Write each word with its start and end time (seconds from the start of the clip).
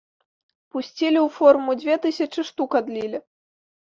Пусцілі 0.77 1.19
ў 1.23 1.25
форму, 1.35 1.71
дзве 1.81 1.97
тысячы 2.05 2.45
штук 2.49 2.71
адлілі. 2.81 3.21